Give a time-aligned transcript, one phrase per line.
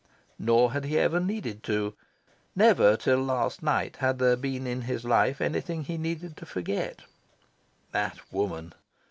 [0.39, 1.93] Nor had he ever needed to.
[2.55, 7.03] Never, till last night, had there been in his life anything he needed to forget.
[7.91, 8.73] That woman!